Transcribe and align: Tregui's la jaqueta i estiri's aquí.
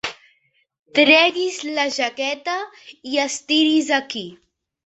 Tregui's 0.99 1.59
la 1.77 1.85
jaqueta 1.97 2.57
i 3.13 3.23
estiri's 3.29 3.93
aquí. 4.03 4.27